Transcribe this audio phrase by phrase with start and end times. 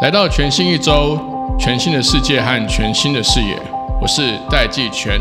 [0.00, 1.18] 来到全新一周，
[1.58, 3.60] 全新的世界和全新的视野，
[4.00, 5.20] 我是戴季全。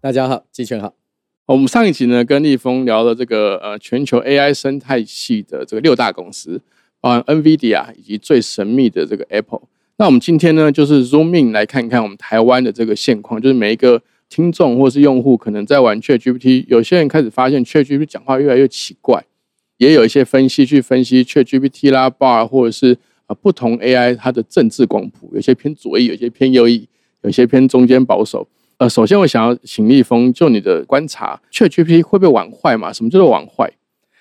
[0.00, 1.05] 大家好，季全好。
[1.46, 6.60] 我们上一集呢，跟立峰聊了这个呃全球 AI 生态系的这个六大公司，
[7.00, 9.62] 包含 NVIDIA 以及最神秘的这个 Apple。
[9.98, 19.24] 那我们今天呢，就是 Zoom in 来看一看我们台湾的这个现况，就是每一个听众或是用户可能在玩 ChatGPT，有些人开始发现 ChatGPT 讲话越来越奇怪，
[19.76, 26.88] 也有一些分析去分析 ChatGPT 啦、Bar 或者是啊不同 AI 它的政治光谱，有些偏左翼，有些偏右翼，
[27.22, 28.48] 有些偏中间保守。
[28.78, 32.92] 呃，首先我想要请立峰，就你的观察，ChatGPT 会不会玩坏嘛？
[32.92, 33.72] 什么叫做玩坏？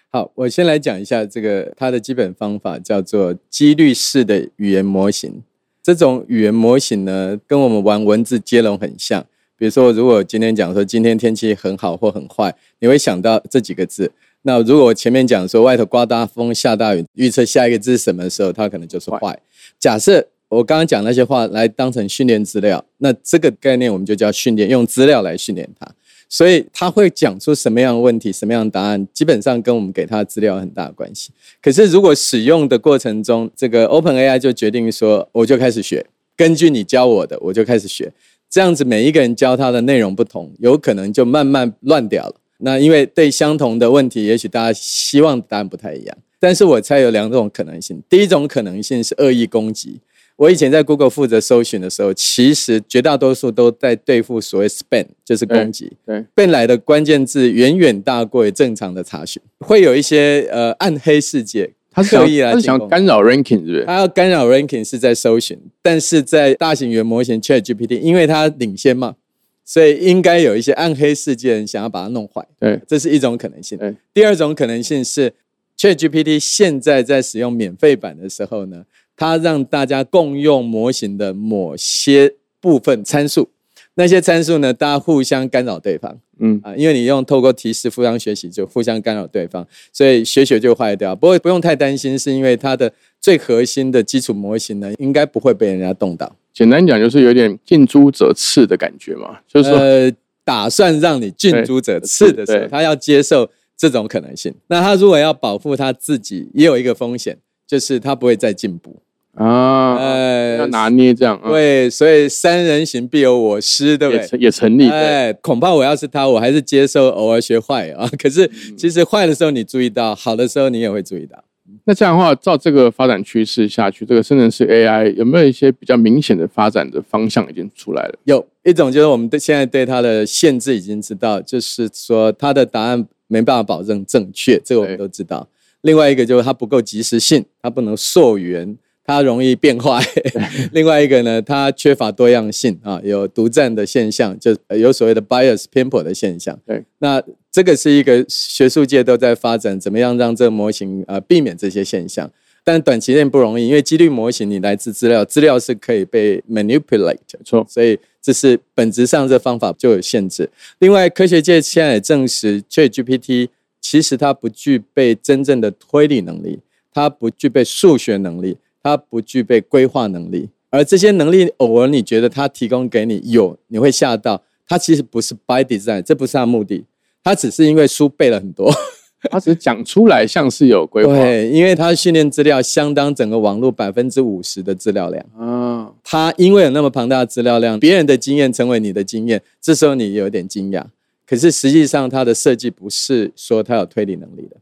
[0.09, 5.43] 好，我先来讲一下这个它的基本方法，叫做几率式的语言模型。
[5.83, 9.25] 这种语言模型呢，跟我们玩文字接龙很像。
[9.57, 14.09] 比如说，如果今天讲说今天天气很好或很坏，你会想到这几个字。
[14.43, 19.37] 那如果我前面讲说外头刮大风、下大雨，预测下一个字是什么时候，它可能就是坏。
[19.77, 20.29] 假设。
[20.49, 25.87] 我刚刚讲那些话来当成训练资料，那这个概念我们就叫训练，用资料来训练它。
[26.27, 31.29] 所以他会讲出什么样的问题、什么样的答案，基本上跟我们给他的资料很大的关系。
[31.61, 36.03] 可是如果使用的过程中，这个 Open AI 就决定说，我就开始学，
[36.35, 38.11] 根据你教我的，我就开始学。
[38.49, 42.35] 这样子每一个人教他的内容不同，有可能就慢慢乱掉了。
[42.57, 46.17] 那因为对相同的问题，也许大家希望答案不太一样。
[46.39, 49.99] 但是我猜有两种可能性，第一种可能性是恶意攻击。
[50.37, 55.93] 我以前在 Google 负责搜寻的时候，其实绝大多数都在对付所谓 spam，就是攻击。
[56.05, 63.85] 对，spam 来的关键字远远大过于正常的查询，会有一些呃暗黑世界，他刻意来，他想干扰 ranking，是不是？
[63.85, 69.15] 他要干扰 ranking 是在搜寻，但是在大型语言模型 ChatGPT，因为它领先嘛，
[69.63, 72.45] 所以应该有一些暗黑世界人想要把它弄坏。
[72.59, 73.77] 对，这是一种可能性。
[73.77, 75.33] 对，第二种可能性是
[75.77, 78.83] ChatGPT 现在在使用免费版的时候呢？
[79.15, 83.49] 它让大家共用模型的某些部分参数，
[83.95, 91.15] 那些参数呢，大家互相干扰对方，嗯啊，因为你用透过提示互相学习，就互相干扰对方，所以学学就坏掉。
[91.15, 96.35] 不过不用太担心，是因为它的最核心的基础模型呢，应该不会被人家动到。
[96.53, 100.11] 简单讲，就是有点近朱者赤的感觉嘛，就是呃，
[100.43, 104.53] 打算让你近朱者赤的时候，他要接受这种可能性。
[104.67, 107.37] 那他如果要保护他自己，也有一个风险，
[107.67, 109.01] 就是他不会再进步。
[109.33, 114.39] 啊，哎，要拿捏这样，对，所以三人行必有我师，对不对？
[114.39, 118.09] 也成立，哎，恐怕我要是他，我还是接受偶尔学坏啊。
[118.17, 121.43] 可是其实坏的时候你注意到，好的时候你也会注意到。
[121.83, 128.15] 那这样的话，照这个发展趋势下去，这个生成式 AI 有没有一些比较明显的发展的方向已经出来了？
[128.23, 135.45] 有一种就是我们对现在对它的限制已经知道，就是说它的答案没办法保证正确，这个我们都知道。
[135.85, 138.77] 另外一个就是它不够及时性，它不能溯源。
[139.07, 140.03] 它容易变坏，
[140.73, 146.59] 另外一个呢，它缺乏多样性啊，有独占的现象，就有所谓的 bias 偏颇的现象。
[146.65, 147.21] 对，那
[147.51, 152.31] 这个是一个学术界都在发展，怎么样让这个模型呃避免这些现象？
[152.63, 160.49] 但短期内不容易，因为几率模型你来自资料，资料是可以被 manipulate，错，所以这是本质上这方法就有限制。
[160.79, 163.49] 另外，科学界现在也证实，ChatGPT
[163.87, 166.59] 其实它不具备真正的推理能力，
[166.91, 168.57] 它不具备数学能力。
[168.87, 174.43] 它不具备规划能力，而这些能力偶尔你觉得它提供给你有，你会吓到。
[174.67, 176.85] 它其实不是 by design，这不是它目的，
[177.23, 178.71] 它只是因为书背了很多，
[179.31, 181.15] 它只是讲出来像是有规划。
[181.15, 185.25] 对，因为它训练资料相当整个网络百分之五十的资料量。
[185.35, 190.83] 啊，它因为有那么庞大的资料量，别人的经验成为你的经验，这时候你有点惊讶。
[191.27, 194.57] 可是实际上它的设计不是说它有推理能力的。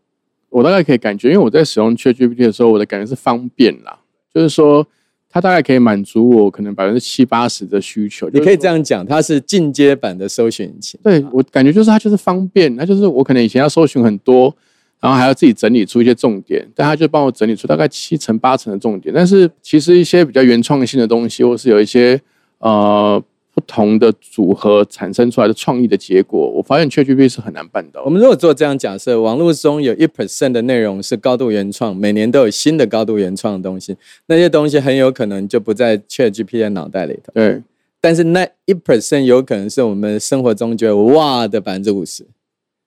[0.50, 4.00] 我大概可以感觉，因为我在使用 ChatGPT 的时候，我的感觉是方便啦。
[4.32, 4.86] 就是说，
[5.28, 8.30] 它大概可以满足我可能百分之七八十的需求。
[8.30, 11.00] 你可以这样讲，它是进阶版的搜寻引擎。
[11.04, 14.56] 对我感觉就是它就是方便，它就是我可能以前要搜寻很多，
[15.00, 19.14] 然后还要自己整理出一些重点，但它就帮我整理出大概七成八成的重点。
[19.14, 22.22] 但是其实一些比较原创性的东西，或是有一些
[22.60, 23.22] 呃。
[23.54, 28.04] 不同的组合产生出来的创意的结果，我发现 ChatGPT 是很难办到。
[28.04, 33.96] 我们如果做这样假设，网络中有一 percent 的内容是高度原创，每年都有新的高度原创的东西，
[34.26, 37.32] 那些东西很有可能就不在 ChatGPT 的脑袋里头。
[37.34, 37.62] 对，
[38.02, 42.26] 但是那一 percent 有可能是我们生活中觉得哇的百分之五十，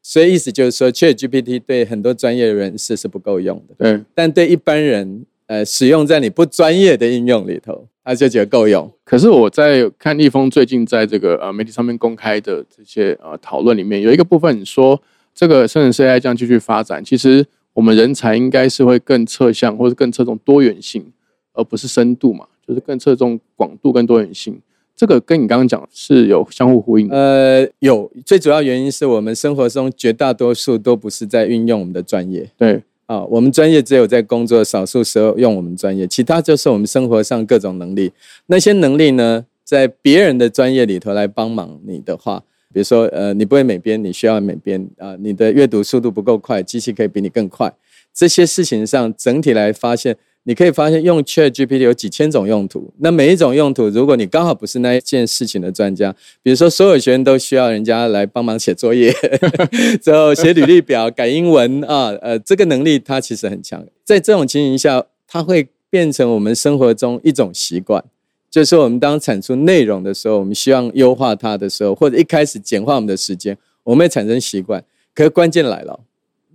[0.03, 8.90] 所以意思就是说，ChatGPT 对很多专业人士是不够用的，对，但对一般人，呃，使用在你不专业的应用里头，他就觉得够用。
[9.04, 15.00] 可是我在看立峰最近在这个呃媒体上面公开的这些呃讨论里面，有一个部分说，
[15.34, 21.12] 这个生成式 AI 这样继续发展，其实我们人才应该是会更侧向或者更侧重多元性，
[21.52, 24.60] 而不是深度嘛，就是更侧重广度跟多元性。
[24.96, 27.14] 这个跟你刚刚讲是有相互呼应的。
[27.14, 38.12] 呃，有最主要原因是我们生活中绝大多数都不是在运用我们的专业对，啊，我们专业只有在工作少数时候用我们专业，其他就是我们生活上各种能力。
[38.47, 42.43] 那些能力呢，在别人的专业里头来帮忙你的话，
[42.73, 47.73] 比如说呃，你不会美编，你需要美编啊、你的阅读速度不够快，机器可以比你更快。
[48.12, 50.17] 这些事情上，整体来发现，
[50.48, 52.93] 你可以发现用 Chat GPT 有几千种用途。
[52.98, 59.12] 那每一种用途，如果你刚好不是那一件事情的专家，比如说所有学生都需要人家来帮忙写作业，
[60.00, 63.84] 之后写履历表、改英文啊，呃，这个能力它其实很强。
[64.04, 68.04] 在这种情形下，它会变成我们生活中一种习惯。
[68.48, 74.82] 就是我们当产出内容的时候，我们希望优化它的时候，或者一开始简化我们的时间，我们会产生习惯。
[75.12, 75.98] 可是关键来了，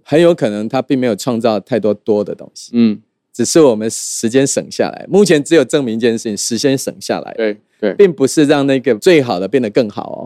[0.04, 3.00] 很有可能它并没有创造太多多的东西，嗯，
[3.34, 5.06] 只是我们时间省下来。
[5.10, 10.22] 目前只有证明一件事情：时间省下来，对对，并不是让那个最好的变得更好哦，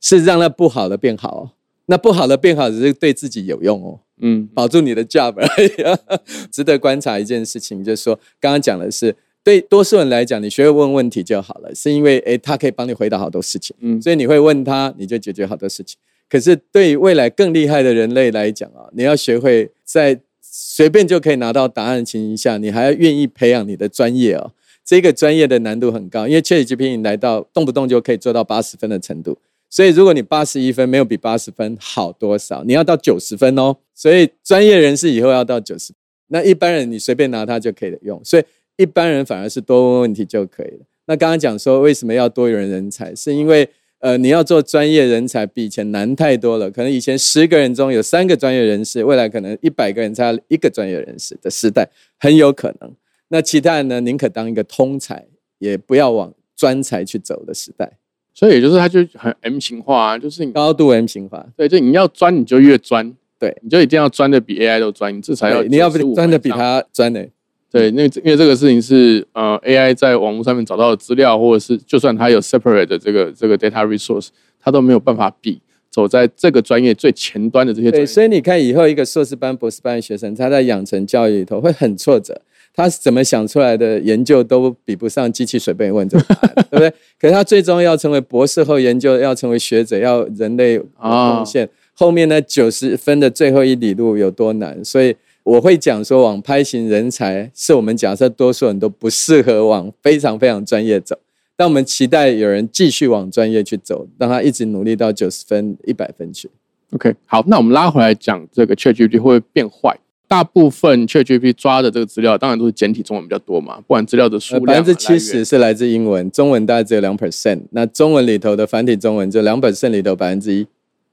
[0.00, 1.50] 是让那不好的变好哦。
[1.86, 5.98] 那不好的变好只是对自己有用哦，嗯，保住你的 job 而已啊。
[6.52, 15.96] 值得观察一件事情，就是说，刚刚讲的是对多数人来讲，你学会问问题就好了，是因为诶，他可以帮你回答好多事情，嗯所以你会问他，你就解决好多事情。
[16.28, 24.52] 可是对于未来更厉害的人类来讲啊，你要学会在随便就可以拿到答案的情形下，你还要愿意培养你的专业哦。
[24.84, 29.36] 这个专业的难度很高，因为 ChatGPT 来到动不动就可以做到八十分的程度，
[29.68, 33.76] 所以如果你八十一分没有比八十分好多少，你要到九十分哦。
[33.94, 35.92] 所以专业人士以后要到九十，
[36.28, 38.44] 那一般人你随便拿它就可以用，所以
[38.76, 40.86] 一般人反而是多问问题就可以了。
[41.06, 43.68] 那刚刚讲说为什么要多元人才，是因为
[44.00, 52.92] 呃你要做专业人才比以前难太多了，可能以前十个人中有三个专业人士，未来可能一百个人才一个专业人士的时代很有可能。
[53.28, 55.26] 那其他人呢，宁可当一个通才，
[55.58, 57.98] 也不要往专才去走的时代，
[58.32, 61.46] 所以也就是它就很 M 型化啊，就是你高度 M 型化。
[61.56, 67.28] 对，就你要钻你就越钻，对，你就一定要钻的比 AI 都钻，你至少要你要不95钻的比以上他钻的，
[67.70, 74.28] 对，那因为这个事情是呃 AI 在网络上面找到的资料，或者是就算它有 separate 的这个这个 data resource，
[74.58, 75.60] 它都没有办法比
[75.90, 78.06] 走在这个专业最前端的这些专对，业。
[78.06, 82.40] 所以你看以后一个硕士班、博士班的学生，他在养成教育里头会很挫折。
[82.74, 86.90] 他怎么想出来的研究都比不上机器随便问这个答案， 对不对？
[87.20, 91.68] 可是他最终要成为博士后研究，要成为学者，要人类有贡献。
[91.94, 94.82] 后面呢，九十分的最后一里路有多难？
[94.84, 95.12] 所以
[95.48, 101.18] 我会讲说，网拍型人才是我们假设多数人都不适合往非常非常专业走，
[101.56, 106.50] 但我们期待有人继续往专业去走，让他一直努力到九十分、一百分去。
[106.92, 109.98] OK，好，那我们拉回来讲这个 ChatGPT 会不会变坏？
[110.26, 117.62] 大部分 ChatGPT 抓的这个资料，当然都是简体中文比较多嘛，不管资料的数量百分之七十是来自英文，中文大概只有两 percent。
[117.70, 120.66] 那中文里头的繁体中文就两 percent 里头百分之一。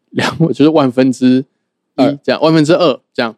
[0.09, 1.45] 两就是万分之
[1.95, 3.35] 一二这样，万分之二这样。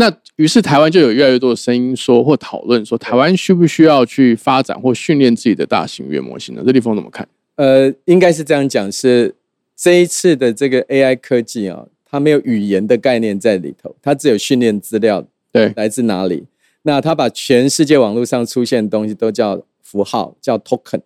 [0.00, 6.62] 那于是台湾就有越来越多的声音说或讨论说，台湾需不需要去发展或训练自己的大型语言模型呢？
[6.64, 7.28] 这地方怎么看？
[7.56, 9.34] 呃，应该是这样讲，是
[9.76, 16.46] 这一次的这个 AI 科技啊、它没有语言的概念在里头，它只有训练资料对，来自哪里。
[16.84, 21.02] 那它把全世界网络上出现的东西都叫符号，叫 token。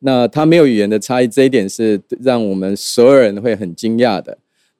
[0.00, 4.36] 那它没有语言的差异，这一点是让我们所有人会很惊讶的。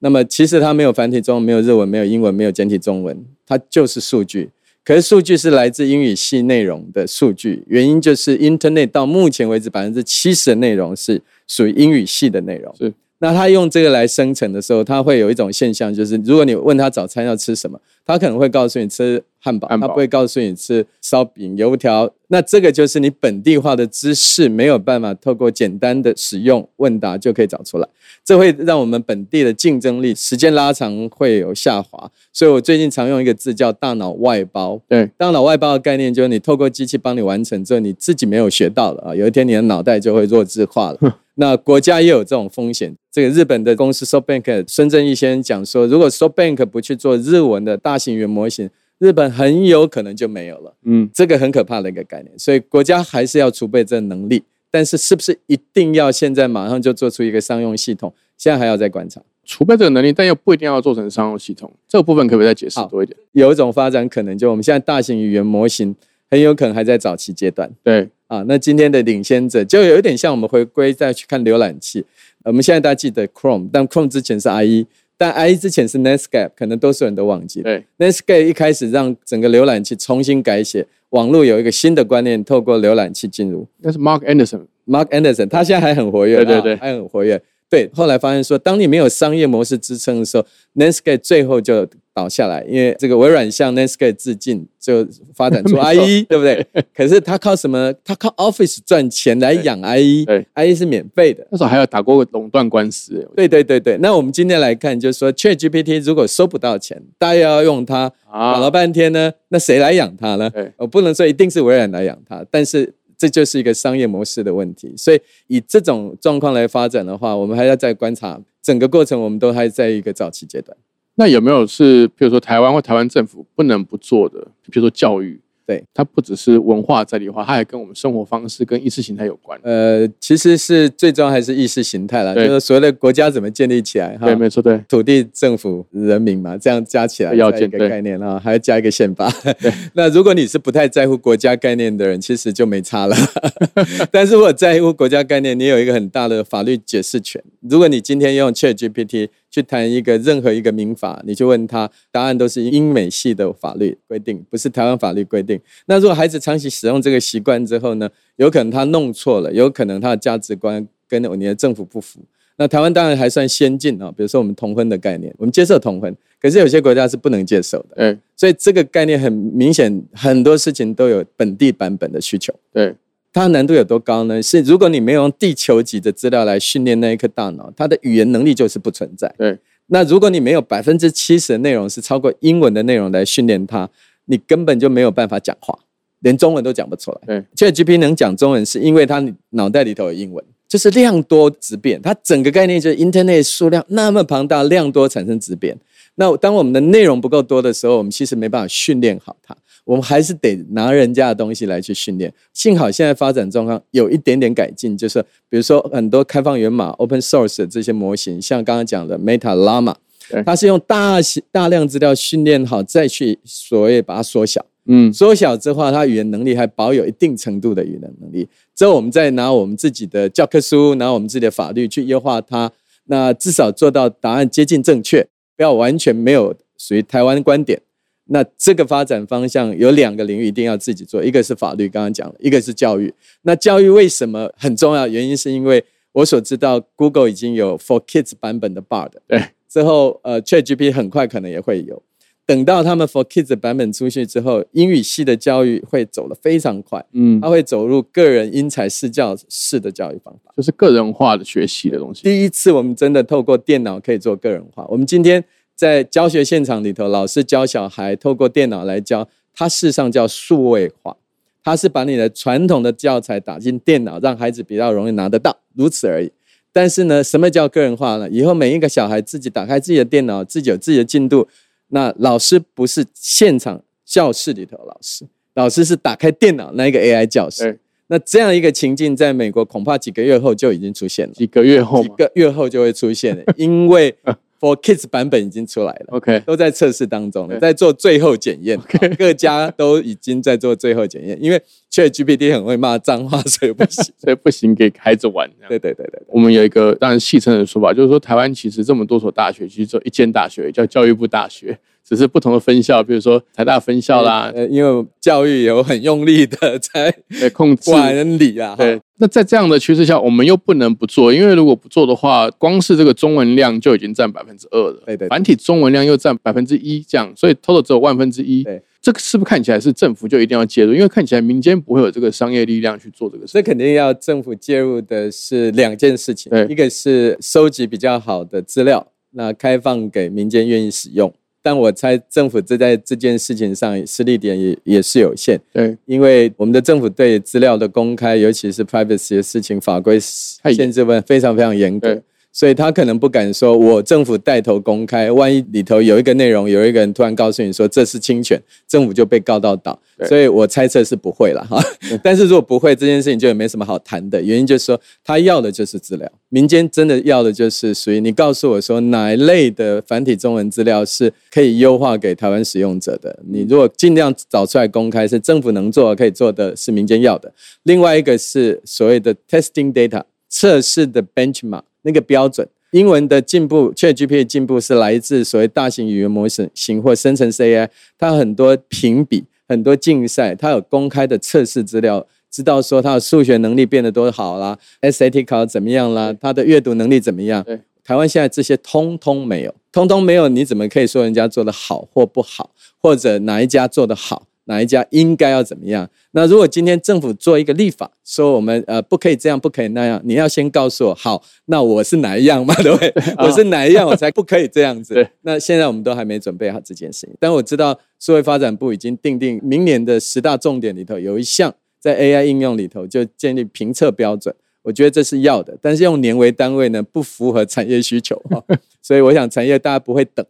[0.06, 4.50] 那么其实它没有繁体中文，没有日文，没有英文，没有简体中文，它就是数据。
[4.84, 12.72] 可是数据是来自英语系内容的数据，原因就是 Internet 到目前为止百分之七十的内容是属于英语系的内容。
[12.78, 12.94] 是。
[13.18, 22.08] 那他用这个来生成的时候，他会有一种现象，就是如果你问他早餐要吃什么，他可能会告诉你吃汉堡，堡他不会告诉你吃烧饼、油条。
[22.28, 27.88] 那这个就是你本地化的知识没有办法透过简单的使用问答就可以找出来，
[28.24, 32.10] 这会让我们本地的竞争力时间拉长会有下滑。
[32.32, 34.80] 所以我最近常用一个字叫大脑外包。
[34.88, 41.18] 对，大脑外包的概念就是你透过机器帮你完成之后，你自己没有学到了啊，有一天你的脑袋就会弱智化了。
[41.36, 42.94] 那国家也有这种风险。
[43.10, 50.74] 这个日本的公司 SoftBank 孙正义先生讲说，如果 SoftBank 不去做日文的大型语言模型，日本很有可能就没有了。
[50.84, 54.42] 嗯，这个很可怕的一个概念，所以国家还是要储备这能力。
[54.68, 58.12] 但是是不是一定要现在马上就做出一个商用系统？
[58.36, 59.22] 现在还要再观察。
[59.44, 61.72] 储备这个能力，但又不一定要做成商用系统。
[61.88, 63.16] 这个部分可不可以再解释多一点？
[63.32, 65.94] 有一种发展可能，就我们现在大型语言模型
[66.28, 68.44] 很有可能还在早期阶段对，啊。
[68.46, 72.04] 那今天的领先者就有一点像我们回归再去看浏览器，
[72.44, 77.64] 我们现在大家记得 Chrome，但 Chrome 之前是 IE，但 IE 之前是 Netscape，可能多数人都忘记了。
[77.64, 83.66] 对，Netscape 一开始让整个浏览器重新改写，网络有一个新的观念，透过浏览器进入。
[83.78, 84.66] 那是 Mark Anderson。
[84.86, 87.42] Mark Anderson，他现在还很活跃，对对对啊还很活跃。
[87.68, 90.46] 对，后来发现说，当你没有商业模式支撑的时候
[90.76, 95.04] ，Netscape 最后就倒下来，因为这个微软向 Netscape 致敬，就
[95.34, 96.64] 发展出 IE，对不对？
[96.94, 97.92] 可是他靠什么？
[98.04, 101.44] 他靠 Office 赚钱来养 IE，对，IE 是免费的。
[101.50, 110.48] 那时候还有打过垄断官司，对对对对，那我们今天来看，就是说 ChatGPT 如果收不到钱，大家要用它搞了啊，半天呢，那谁来养它呢？
[110.76, 114.94] 我不能说一定是微软来养它，但是这就是一个商业模式的问题。
[114.96, 120.76] 所以以这种状况来发展的话，我们还要再观察整个过程，我们都还在一个早期阶段。
[121.14, 125.40] 那有没有是，比如说台湾或台湾政府不能不做的，比如说教育？
[125.66, 129.58] 对，它不只是文化在地化，它还跟我们生活方式跟意识形态有关。
[129.64, 134.36] 呃，其实是最终还是意识形态啦，就是所谓的国家怎么建立起来哈对，。
[134.36, 139.28] 没错，对，土地、政府、人民嘛，这样加起来要建一个概念啊，还要加一个宪法。
[139.94, 143.16] 那如果你是不太在乎国家概念的人，其实就没差了。
[144.12, 147.42] 但是如果在乎国家概念，你有一个很大的法律解释权。
[147.68, 155.58] 如果你今天用 ChatGPT 去谈一个任何一个民法，你去问他，答案都是英美系的法律规定，不是台湾法律规定。
[155.86, 162.20] 那如果孩子长期使用这个习惯之后呢，有可能他弄错了，有可能他的价值观跟你的政府不符。
[162.58, 172.52] 那台湾当然还算先进啊，比如说我们同婚的概念，我们接受同婚，可是有些国家是不能接受的，嗯所以这个概念很明显，很多事情都有本地版本的需求。
[172.74, 172.94] 对
[173.36, 174.42] 它难度有多高呢？
[174.42, 179.30] 是如果你没有用地球级的资料来训练那一颗大脑，它的语言能力就是不存在。
[179.36, 183.90] 对那如果你没有百分之七十的内容是超过英文的内容来训练它，
[184.24, 185.78] 你根本就没有办法讲话，
[186.20, 187.18] 连中文都讲不出来。
[187.26, 192.00] 对 ChatGPT 能讲中文，是因为它脑袋里头有英文，就是量多质变。
[192.00, 195.76] 它整个概念就是 Internet 数量那么庞大，量多产生质变。
[196.14, 199.54] 那当我们的内容不够多的时候，我们其实没办法训练好它，
[199.86, 202.30] 我们还是得拿人家的东西来去训练。
[202.52, 209.94] 幸好现在发展状况有一点点改进，就是比如说很多开放源码 （open source） 的这些模型，像刚刚讲的 Meta Llama，
[210.28, 214.66] 对它是用大型大量资料训练好，再去所谓把它缩小。
[214.88, 218.48] 嗯，缩小之后，它语言能力还保有一定程度的语言能力。
[218.74, 222.70] 之后我们再拿我们自己的教科书，拿我们自己的法律去优化它，
[223.06, 225.26] 那至少做到答案接近正确，
[225.56, 227.80] 不要完全没有属于台湾观点。
[228.26, 233.12] 那这个发展方向有两个领域一定要自己做，一个是法律，刚刚讲了，一个是教育。
[233.42, 235.06] 那教育为什么很重要？
[235.06, 242.02] 原因是因为我所知道，Google 已经有 For Kids 版本的 Bard，对之后呃 ChatGPT 很快可能也会有。
[242.44, 250.52] 等到他们 For Kids 的版本出去之后，英语系的教育会走得非常快，嗯它，会走入个人因材施教式的教育方法。
[250.56, 252.22] 就是个人化的学习的东西。
[252.22, 254.86] 第一次我们真的透过电脑可以做个人化。
[254.88, 255.44] 我们今天
[255.76, 261.16] 在教学现场里头，老师教小孩透过电脑来教，它事实上叫数位化，
[261.62, 266.32] 它是把你的传统的教材打进电脑，让孩子比较容易拿得到，如此而已。
[266.72, 268.28] 但是呢，什么叫个人化呢？
[268.30, 271.46] 以后每一个小孩自己打开自己的电脑，自己有自己的进度。
[271.88, 277.78] 那老师不是现场教室里头老师，老师是打开电脑那一个 AI 教室。
[278.08, 281.32] 那这样一个情境，在美国恐怕几个月后就已经出现了。
[281.34, 284.14] 几个月后几个月后就会出现了，因为
[284.58, 288.78] For Kids 版本已经出来了，，OK，都在测试当中了，在做最后检验。
[289.18, 294.04] 各家都已经在做最后检验，因为 ChatGPT 很会骂脏话，所以不行。
[294.18, 295.48] 所以不行给孩子玩。
[295.68, 307.12] 对对对对对，我们有一个当然戏称的说法，就是说台湾其实这么多所大学，其实只有一间大学叫教育部大学，只是不同的分校，比如说台大分校啦，呃，因为教育有很用力的在
[307.52, 307.90] 控制。
[307.90, 318.62] 管理啊，对，，那在这样的趋势下，我们又不能不做，因为如果不做的话，光是这个中文量就已经占百分之二了，对对对繁体中文量又占百分之一，这样，所以 total 只有万分之一。
[318.62, 320.94] 对，这个是不是看起来是政府就一定要介入？
[320.94, 323.54] 因为看起来民间不会有这个商业力量去做这个事。
[323.54, 331.32] 这肯定要政府介入的是两件事情对，一个是收集比较好的资料，那开放给民间愿意使用。
[331.66, 342.14] 但我猜政府这在这件事情上实力点也也是有限，对，因为我们的政府对资料的公开，尤其是 privacy 的事情，法规限制问非常非常严格。
[342.14, 342.22] 对，
[342.56, 348.58] 所以他可能不敢说，我政府带头公开，万一里头有一个内容，有一个人突然告诉你说这是侵权，
[348.88, 350.00] 政府就被告到倒。
[350.26, 351.78] 所以我猜测是不会了哈。
[352.24, 354.40] 但是如果不会，这件事情就也没什么好谈的。
[354.40, 363.38] 原因就是说，他要的就是资料，民间真的要的就是属于你告诉我说哪一类的繁体中文资料是可以优化给台湾使用者的。
[363.46, 367.52] 你如果尽量找出来公开，是政府能做可以做的是民间要的。
[367.82, 371.82] 另外一个是所谓的 testing data 测试的 benchmark。
[372.06, 387.64] 那个标准，英文的进步，ChatGPT 进步是来自所谓大型语言模型型或生成式 AI，它很多评比，很多竞赛，它有公开的测试资料，知道说它的数学能力变得多好啦，SAT 考怎么样啦，它的阅读能力怎么样？
[387.64, 392.70] 对台湾现在这些通通没有，通通没有，你怎么可以说人家做的好或不好，
[393.02, 394.46] 或者哪一家做的好？
[394.66, 396.08] 哪一家应该要怎么样？
[396.32, 402.74] 那如果今天政府做一个立法，说我们呃不可以这样，不可以那样，你要先告诉我，好，那我是哪一样嘛？
[402.82, 403.12] 对不对？
[403.38, 405.26] 我是哪一样，我才不可以这样子？
[405.42, 418.62] 那现在我们都还没准备好这件事情，但我知道社会发展部已经定定明年的十大重点里头有一项在 AI 应用里头就建立评测标准，我觉得这是要的，但是用年为单位呢不符合产业需求哈，
[419.00, 420.44] 所以我想产业大家不会等，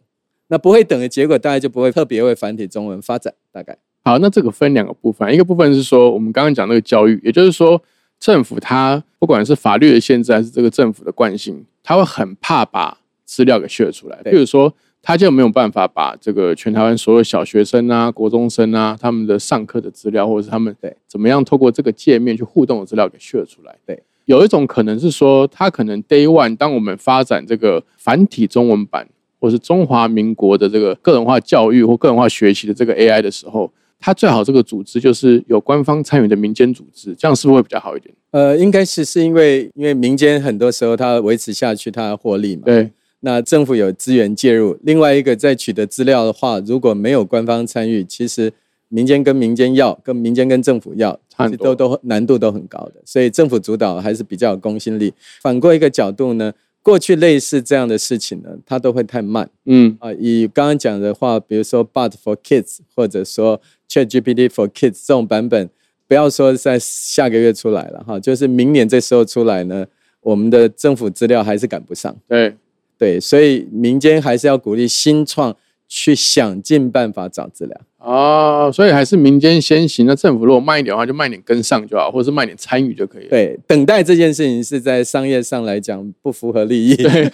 [0.47, 3.77] 那不会等的结果，大家就不会特别为繁体中文发展，大概。
[4.07, 7.81] 好，那这个分两个部分，一个部分是说我们刚刚讲那个教育，也就是说
[8.17, 14.17] 政府它不管是法律的限制还是这个政府的惯性，它会很怕把资料给泄出来。
[14.23, 20.73] 比如说，它就没有办法把这个全台湾所有小学生啊、国中生啊他们的上课的资料，或者是他们
[21.05, 23.75] 怎么样透过这个界面去互动的资料给泄出来。
[23.85, 29.09] 对，有一种可能是说，它可能 Day One 当我们发展这个繁体中文版，
[29.41, 33.69] 或是中华民国的这个个人化教育或个人化学习的这个 AI 的时候。
[33.99, 38.13] 它最好这个组织就是有官方参与的民间组织，这样是不是会比较好一点？
[38.31, 42.63] 呃，应该是是因为因为民间很多时候它维持下去，它要获利嘛。
[42.65, 42.91] 对。
[43.21, 48.53] 那政府有资源介入，另外一个在取得资料的话，如果没有官方参与，其实
[48.89, 51.19] 民间跟民间要，跟民间跟政府要，
[51.57, 53.01] 都都难度都很高的。
[53.03, 55.11] 所以政府主导还是比较有公信力。
[55.41, 56.53] 反过一个角度呢？
[56.87, 59.49] 过去类似这样的事情呢，它都会太慢。
[59.65, 65.69] 嗯啊，以刚刚讲的话，比如说 But for Kids，或者说 ChatGPT for Kids 这种版本，
[66.07, 69.85] 不要说在下个月出来了哈，就是明年这时候出来呢，
[70.21, 72.15] 我们的政府资料还是赶不上。
[72.25, 72.55] 对
[72.97, 75.53] 对，所以民间还是要鼓励新创。
[75.87, 80.05] 去想尽办法找资料哦，所以还是民间先行。
[80.05, 83.29] 那政府如果慢一点的话，就慢点跟上就好，或者是慢点参与就可以了。
[83.29, 86.95] 对，等待这件事情是在商业上来讲不符合利益。
[86.95, 87.29] 对，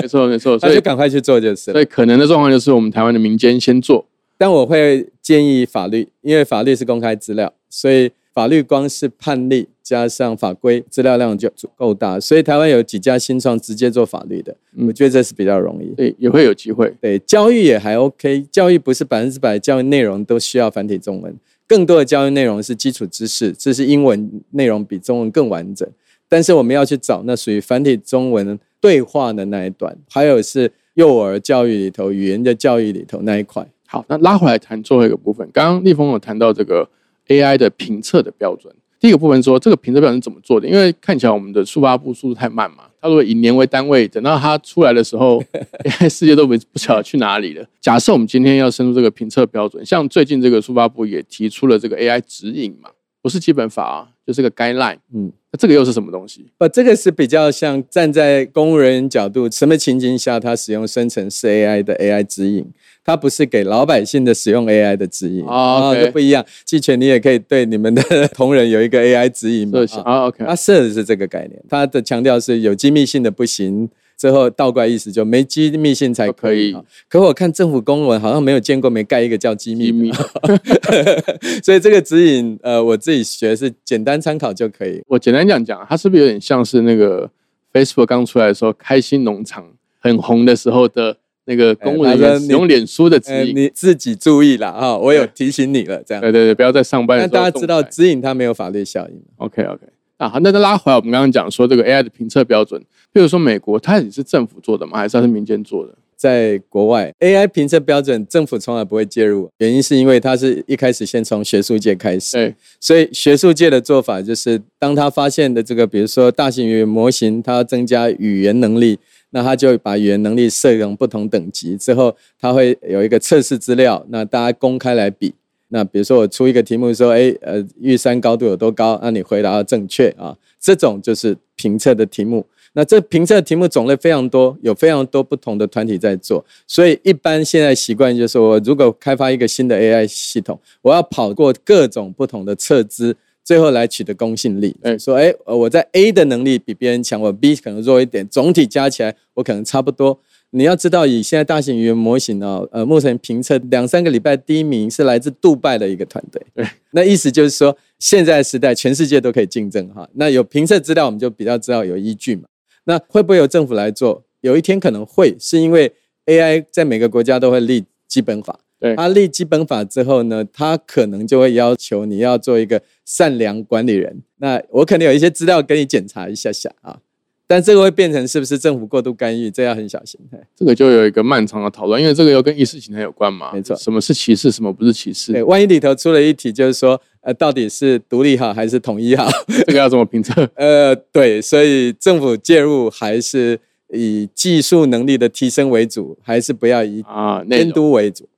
[0.00, 1.72] 没错没错， 所以就赶快去做就是。
[1.72, 8.10] 所以可能的状况就是我们台湾的民间先做，但我会建议法律，因为法律是公开资料，所以。
[8.34, 16.92] 法律光是判例加上法规资料量就足够大，所以台湾有几家新创直接做法律的，我觉得这是比较容易，对，也会有机会。
[17.00, 21.32] 对，教育也还 OK，教育不是百分之百教育内容都需要繁体中文，
[21.68, 25.88] 更多的教育内容是基础知识，这是英文内容比中文更完整。
[26.28, 33.64] 但是我们要去找那属于繁体中文对话的那一段，还有是幼儿教育里头语言的教育里头那一块。
[33.86, 36.88] 好，那拉回来谈最后一个部分，刚刚立峰有谈到这个。
[37.28, 40.68] AI 的评测的标准，第一个部分说这个评测标准怎么做的？
[40.68, 42.84] 因为看起来我们的速发布速度太慢嘛。
[43.00, 45.42] 它如果以年为单位，等到它出来的时候，
[45.84, 47.66] AI 世界都不不晓得去哪里了。
[47.80, 52.88] 假设我们今天要深入这个评测标准，像最近这个速发布也提出了这个 AI 指引嘛，
[53.20, 54.98] 不是基本法啊，就是个 guideline。
[55.14, 55.30] 嗯。
[55.52, 56.46] 那这个又是什么东西？
[56.58, 62.66] 不，这个是比较像站在公务人员角度，什么情境下他使用生成式 AI 的 AI 指引，
[63.04, 66.44] 它不是给老百姓的使用 AI 的指引啊，这不一样。
[66.64, 69.80] 季全，你也可以对你们的同仁有一个 AI 指引嘛？
[70.04, 73.88] 啊，OK，它设的是这个概念，它的强调是有机密性的不行。
[74.16, 76.74] 最后倒过来意思就没机密性才可以，
[77.08, 80.10] 可我看政府公文好像没有见过没盖一个叫机密，
[81.64, 85.02] 所以这个指引呃我自己学是简单参考就可以。
[85.08, 87.28] 我简单讲讲，它是不是有点像是那个
[87.72, 89.66] Facebook 刚出来的时候，开心农场
[89.98, 93.56] 很红的时候的那个公务人员使用脸书的指引？
[93.56, 96.20] 你自己注意了哈，我有提醒你了，这样。
[96.20, 97.18] 对对对，不要在上班。
[97.18, 99.20] 那大家知道指引它没有法律效应。
[99.36, 99.80] OK OK。
[100.16, 102.80] 啊，好，那再拉回来，我们刚刚讲说这个 AI 的评测标准，
[103.12, 104.98] 比如说美国，它也是政府做的吗？
[104.98, 105.92] 还是它是民间做的？
[106.16, 118.98] 在国外，AI 评测标准政府从来不会介入，原因是因为它是一开始先从学术界开始，对，所以学术界的做法就是，当他发现的这个，比如说大型语言模型，它要增加语言能力，
[119.34, 125.34] 那他就把语言能力设成不同等级之后，他会有一个测试资料，那大家公开来比。
[125.70, 128.96] 那比如说我出一个题目说，哎，呃，玉山高度有多高？
[129.02, 132.46] 那你回答要正确啊，这种就是评测的题目。
[132.74, 144.74] 那这评测题目种类非常多，有非常多不同的团体在做，所以一般现在习惯就是我如果开发一个新的 AI 系统，我要跑过各种不同的测资，最后来取得公信力。
[144.82, 150.18] 哎，说哎，我在 A 的能力比别人强，我 B 可能弱一点，总体加起来我可能差不多。
[150.50, 156.40] 你要知道，以现在大型语言模型呢，呃，目前评测两三个礼拜第一名是来自杜拜的一个团队。
[156.54, 160.08] 对，那意思就是说，现在时代全世界都可以竞争哈。
[160.14, 162.44] 那有评测资料，我们就比较知道有依据嘛。
[162.84, 164.22] 那会不会由政府来做？
[164.42, 165.92] 有一天可能会，是因为
[166.26, 168.60] AI 在每个国家都会立基本法。
[168.78, 174.22] 对，它立基本法之后呢，它可能就会要求你要做一个善良管理人。
[174.36, 177.00] 那我可能有一些资料给你检查一下下啊。
[177.46, 179.50] 但这个会变成是不是政府过度干预？
[179.50, 180.20] 这要很小心。
[180.54, 183.52] 这个就有一个漫长的讨论，因为这个又跟意识形态有关嘛。
[183.52, 185.32] 没错，什么是歧视，什么不是歧视？
[185.32, 189.28] 对，万一里头出了一题，就是说，呃，到底是独立好还是统一好？
[189.66, 190.48] 这个要怎么评测？
[190.56, 193.60] 呃，对，所以政府介入还是
[193.94, 198.28] 以技术能力的提升为主，还是不要以啊监督为主？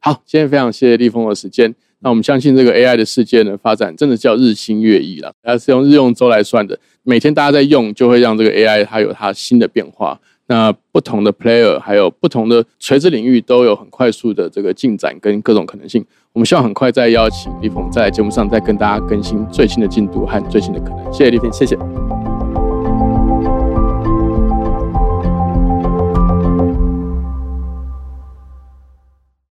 [0.00, 1.74] 好，今天非常谢谢立峰的时间。
[2.00, 5.32] 那我们相信这个 AI 的世界呢，发展真的叫日新月异了。
[5.42, 10.20] 它是用日用周来算的，每天大家在用，就会让这个 AI 它有它新的变化。
[10.46, 16.04] 那不同的 player 还有不同的垂直领域都有很快速的这个进展跟各种可能性。
[16.34, 21.10] 我们希望很快再邀请立峰在节目上再跟大家更新最新的进度和最新的可能。
[21.10, 21.74] 谢谢立峰，谢谢。